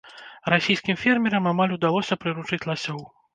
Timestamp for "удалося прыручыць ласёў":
1.77-2.99